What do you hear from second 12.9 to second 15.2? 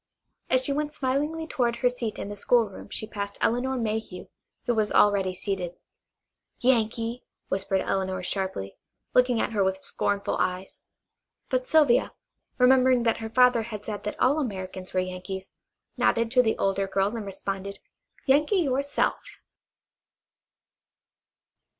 that her father had said that all Americans were